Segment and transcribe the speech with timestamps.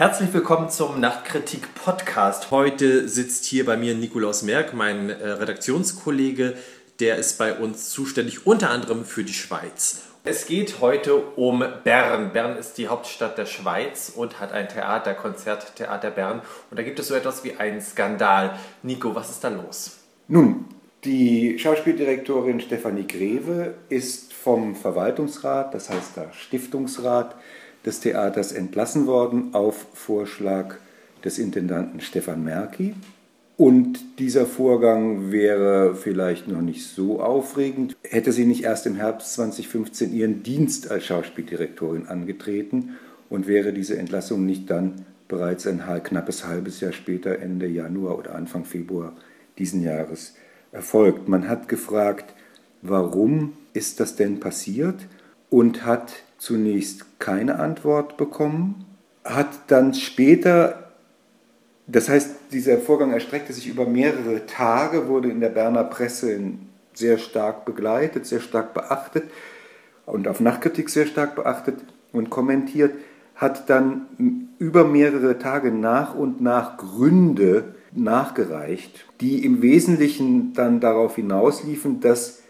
[0.00, 2.50] Herzlich willkommen zum Nachtkritik Podcast.
[2.50, 6.54] Heute sitzt hier bei mir Nikolaus Merck, mein äh, Redaktionskollege,
[7.00, 10.04] der ist bei uns zuständig unter anderem für die Schweiz.
[10.24, 12.32] Es geht heute um Bern.
[12.32, 16.40] Bern ist die Hauptstadt der Schweiz und hat ein Theater, Konzerttheater Bern.
[16.70, 18.58] Und da gibt es so etwas wie einen Skandal.
[18.82, 19.98] Nico, was ist da los?
[20.28, 20.64] Nun,
[21.04, 27.36] die Schauspieldirektorin Stefanie Greve ist vom Verwaltungsrat, das heißt der Stiftungsrat,
[27.84, 30.76] des Theaters entlassen worden auf Vorschlag
[31.24, 32.94] des Intendanten Stefan Merki.
[33.56, 39.34] Und dieser Vorgang wäre vielleicht noch nicht so aufregend, hätte sie nicht erst im Herbst
[39.34, 42.96] 2015 ihren Dienst als Schauspieldirektorin angetreten
[43.28, 48.34] und wäre diese Entlassung nicht dann bereits ein knappes halbes Jahr später, Ende Januar oder
[48.34, 49.12] Anfang Februar
[49.58, 50.34] diesen Jahres,
[50.72, 51.28] erfolgt.
[51.28, 52.34] Man hat gefragt,
[52.80, 54.96] warum ist das denn passiert
[55.50, 58.86] und hat zunächst keine Antwort bekommen,
[59.24, 60.92] hat dann später,
[61.86, 66.38] das heißt, dieser Vorgang erstreckte sich über mehrere Tage, wurde in der Berner Presse
[66.94, 69.24] sehr stark begleitet, sehr stark beachtet
[70.06, 71.76] und auf Nachtkritik sehr stark beachtet
[72.12, 72.94] und kommentiert,
[73.34, 81.16] hat dann über mehrere Tage nach und nach Gründe nachgereicht, die im Wesentlichen dann darauf
[81.16, 82.42] hinausliefen, dass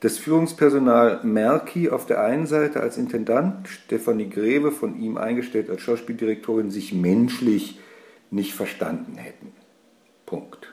[0.00, 5.82] das Führungspersonal Merki auf der einen Seite als Intendant, Stefanie Greve von ihm eingestellt als
[5.82, 7.78] Schauspieldirektorin, sich menschlich
[8.30, 9.52] nicht verstanden hätten.
[10.24, 10.72] Punkt.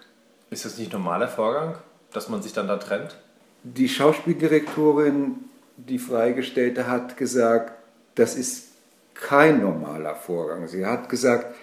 [0.50, 1.76] Ist das nicht normaler Vorgang,
[2.14, 3.18] dass man sich dann da trennt?
[3.64, 5.36] Die Schauspieldirektorin,
[5.76, 7.74] die Freigestellte, hat gesagt,
[8.16, 8.70] das ist
[9.14, 10.68] kein normaler Vorgang.
[10.68, 11.54] Sie hat gesagt,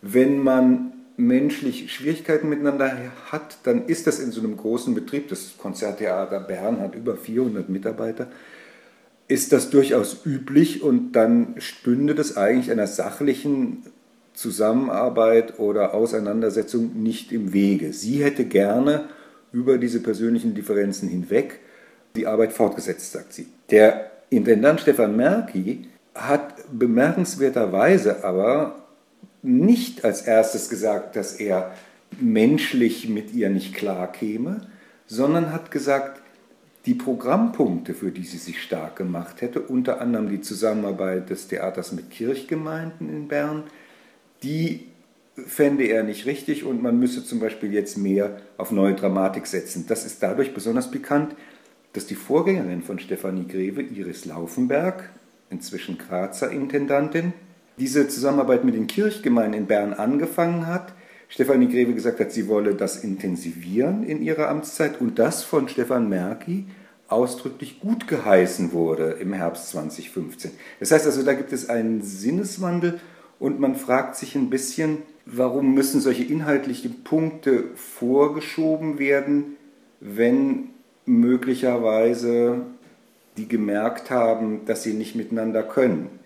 [0.00, 2.96] wenn man menschlich Schwierigkeiten miteinander
[3.30, 7.68] hat, dann ist das in so einem großen Betrieb, das Konzerttheater Bern hat über 400
[7.68, 8.28] Mitarbeiter,
[9.28, 13.84] ist das durchaus üblich und dann stünde das eigentlich einer sachlichen
[14.34, 17.92] Zusammenarbeit oder Auseinandersetzung nicht im Wege.
[17.92, 19.08] Sie hätte gerne
[19.52, 21.60] über diese persönlichen Differenzen hinweg
[22.16, 23.46] die Arbeit fortgesetzt, sagt sie.
[23.70, 28.81] Der Intendant Stefan Merki hat bemerkenswerterweise aber
[29.42, 31.74] nicht als erstes gesagt, dass er
[32.20, 34.66] menschlich mit ihr nicht klar käme,
[35.06, 36.22] sondern hat gesagt,
[36.86, 41.92] die Programmpunkte, für die sie sich stark gemacht hätte, unter anderem die Zusammenarbeit des Theaters
[41.92, 43.64] mit Kirchgemeinden in Bern,
[44.42, 44.88] die
[45.34, 49.86] fände er nicht richtig und man müsse zum Beispiel jetzt mehr auf neue Dramatik setzen.
[49.86, 51.34] Das ist dadurch besonders bekannt,
[51.92, 55.10] dass die Vorgängerin von Stefanie Greve, Iris Laufenberg,
[55.50, 57.32] inzwischen Grazer Intendantin,
[57.78, 60.92] diese Zusammenarbeit mit den Kirchgemeinden in Bern angefangen hat.
[61.28, 66.08] Stefanie Greve gesagt hat, sie wolle das intensivieren in ihrer Amtszeit und das von Stefan
[66.08, 66.66] Merki
[67.08, 70.50] ausdrücklich gut geheißen wurde im Herbst 2015.
[70.80, 73.00] Das heißt also, da gibt es einen Sinneswandel
[73.38, 79.56] und man fragt sich ein bisschen, warum müssen solche inhaltlichen Punkte vorgeschoben werden,
[80.00, 80.70] wenn
[81.06, 82.62] möglicherweise
[83.36, 86.21] die gemerkt haben, dass sie nicht miteinander können.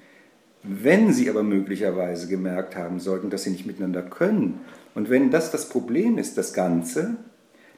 [0.69, 4.61] Wenn sie aber möglicherweise gemerkt haben sollten, dass sie nicht miteinander können,
[4.95, 7.17] und wenn das das Problem ist, das Ganze,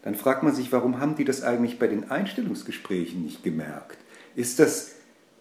[0.03, 3.99] dann fragt man sich, warum haben die das eigentlich bei den Einstellungsgesprächen nicht gemerkt?
[4.37, 4.93] Ist das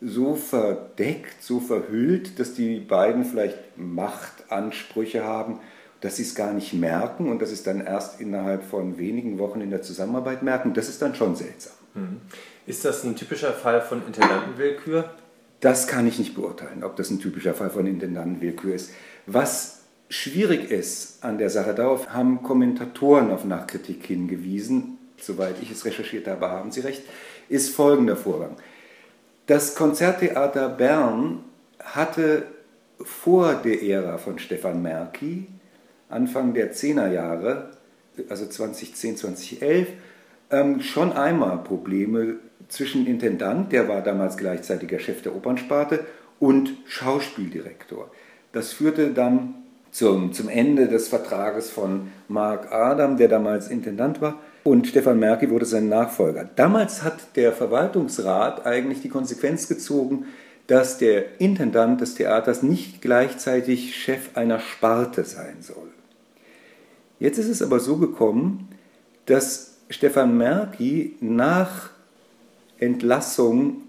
[0.02, 5.60] so verdeckt, so verhüllt, dass die beiden vielleicht Machtansprüche haben,
[6.02, 9.40] dass sie es gar nicht merken und dass sie es dann erst innerhalb von wenigen
[9.40, 10.74] Wochen in der Zusammenarbeit merken?
[10.74, 11.74] Das ist dann schon seltsam.
[11.94, 12.22] Hm.
[12.66, 15.12] Ist das ein typischer Fall von Intendantenwillkür?
[15.60, 18.92] Das kann ich nicht beurteilen, ob das ein typischer Fall von Intendantenwillkür ist.
[19.26, 19.80] Was
[20.10, 26.28] schwierig ist an der Sache, darauf haben Kommentatoren auf Nachkritik hingewiesen, soweit ich es recherchiert
[26.28, 27.04] habe, haben sie recht,
[27.50, 28.56] ist folgender Vorgang.
[29.48, 31.44] Das Konzerttheater Bern
[31.80, 32.44] hatte
[33.02, 35.48] vor der Ära von Stefan Merki,
[36.10, 37.72] Anfang der 10er Jahre,
[38.30, 39.88] also 2010, 2011,
[40.52, 42.36] ähm, schon einmal Probleme
[42.68, 46.06] zwischen Intendant, der war damals gleichzeitiger Chef der Opernsparte,
[46.40, 48.12] und Schauspieldirektor.
[48.52, 49.56] Das führte dann
[49.92, 55.50] zum, zum Ende des Vertrages von Mark Adam, der damals Intendant war, und Stefan Merki
[55.50, 56.50] wurde sein Nachfolger.
[56.56, 60.26] Damals hat der Verwaltungsrat eigentlich die Konsequenz gezogen,
[60.68, 65.90] dass der Intendant des Theaters nicht gleichzeitig Chef einer Sparte sein soll.
[67.20, 68.68] Jetzt ist es aber so gekommen,
[69.26, 71.90] dass Stefan Merki nach
[72.80, 73.84] Entlassung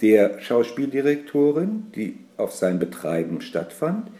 [0.00, 4.10] der Schauspieldirektorin, die auf sein Betreiben stattfand,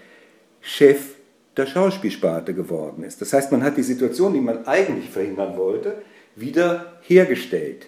[0.61, 1.15] Chef
[1.56, 3.21] der Schauspielsparte geworden ist.
[3.21, 6.03] Das heißt, man hat die Situation, die man eigentlich verhindern wollte,
[6.37, 7.87] wieder hergestellt.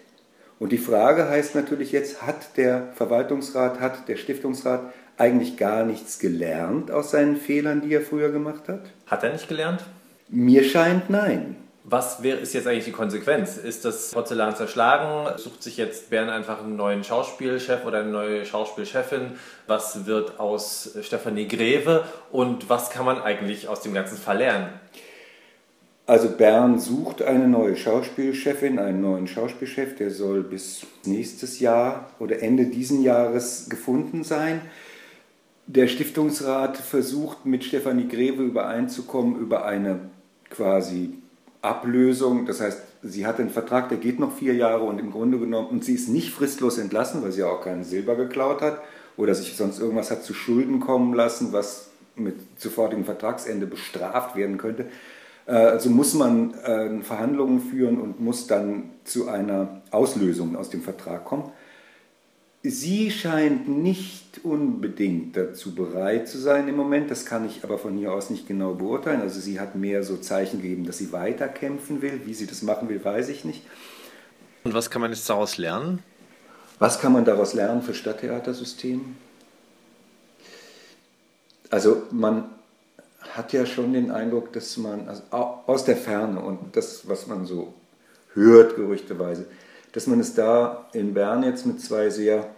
[0.58, 6.18] Und die Frage heißt natürlich jetzt, hat der Verwaltungsrat, hat der Stiftungsrat eigentlich gar nichts
[6.18, 8.90] gelernt aus seinen Fehlern, die er früher gemacht hat?
[9.06, 9.84] Hat er nicht gelernt?
[10.28, 11.56] Mir scheint nein.
[11.92, 13.58] Was wäre, ist jetzt eigentlich die Konsequenz?
[13.58, 15.38] Ist das Porzellan zerschlagen?
[15.38, 19.32] Sucht sich jetzt Bern einfach einen neuen Schauspielchef oder eine neue Schauspielchefin?
[19.66, 22.04] Was wird aus Stefanie Greve?
[22.30, 24.68] Und was kann man eigentlich aus dem ganzen Fall lernen?
[26.06, 32.40] Also Bern sucht eine neue Schauspielchefin, einen neuen Schauspielchef, der soll bis nächstes Jahr oder
[32.40, 34.62] Ende diesen Jahres gefunden sein.
[35.66, 40.00] Der Stiftungsrat versucht mit Stefanie Greve übereinzukommen über eine
[40.48, 41.21] quasi
[41.62, 42.44] Ablösung.
[42.46, 45.68] Das heißt, sie hat einen Vertrag, der geht noch vier Jahre und im Grunde genommen,
[45.68, 48.80] und sie ist nicht fristlos entlassen, weil sie auch keinen Silber geklaut hat
[49.16, 54.58] oder sich sonst irgendwas hat zu Schulden kommen lassen, was mit sofortigem Vertragsende bestraft werden
[54.58, 54.86] könnte.
[55.46, 60.82] Äh, also muss man äh, Verhandlungen führen und muss dann zu einer Auslösung aus dem
[60.82, 61.50] Vertrag kommen.
[62.64, 67.96] Sie scheint nicht unbedingt dazu bereit zu sein im Moment, das kann ich aber von
[67.96, 69.20] hier aus nicht genau beurteilen.
[69.20, 72.20] Also sie hat mehr so Zeichen gegeben, dass sie weiterkämpfen will.
[72.24, 73.62] Wie sie das machen will, weiß ich nicht.
[74.62, 76.04] Und was kann man jetzt daraus lernen?
[76.78, 79.16] Was kann man daraus lernen für Stadttheatersystem?
[81.68, 82.44] Also man
[83.34, 87.44] hat ja schon den Eindruck, dass man also aus der Ferne und das, was man
[87.44, 87.74] so
[88.34, 89.46] hört, gerüchteweise,
[89.92, 92.48] dass man es da in Bern jetzt mit zwei sehr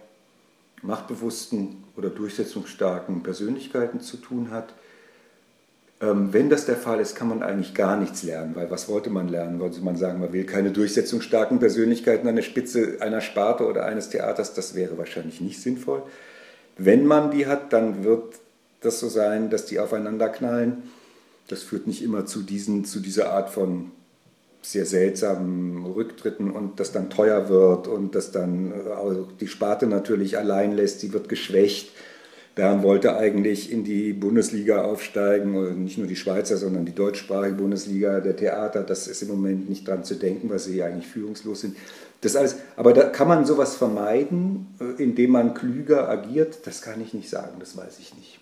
[0.81, 4.73] machtbewussten oder durchsetzungsstarken Persönlichkeiten zu tun hat.
[6.01, 9.09] Ähm, wenn das der Fall ist, kann man eigentlich gar nichts lernen, weil was wollte
[9.09, 9.59] man lernen?
[9.59, 14.09] Wollte man sagen, man will keine durchsetzungsstarken Persönlichkeiten an der Spitze einer Sparte oder eines
[14.09, 14.53] Theaters?
[14.53, 16.03] Das wäre wahrscheinlich nicht sinnvoll.
[16.77, 18.35] Wenn man die hat, dann wird
[18.81, 20.83] das so sein, dass die aufeinander knallen.
[21.47, 23.91] Das führt nicht immer zu, diesen, zu dieser Art von
[24.71, 30.37] sehr seltsamen Rücktritten und das dann teuer wird und das dann äh, die Sparte natürlich
[30.37, 31.91] allein lässt, sie wird geschwächt.
[32.55, 38.21] Bern wollte eigentlich in die Bundesliga aufsteigen, nicht nur die Schweizer, sondern die deutschsprachige Bundesliga
[38.21, 38.81] der Theater.
[38.81, 41.75] Das ist im Moment nicht dran zu denken, weil sie eigentlich führungslos sind.
[42.21, 46.65] Das alles, aber da kann man sowas vermeiden, äh, indem man klüger agiert.
[46.65, 48.39] Das kann ich nicht sagen, das weiß ich nicht.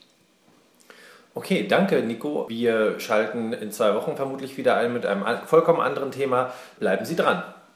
[1.35, 2.47] Okay, danke Nico.
[2.47, 6.53] Wir schalten in zwei Wochen vermutlich wieder ein mit einem vollkommen anderen Thema.
[6.79, 7.43] Bleiben Sie dran.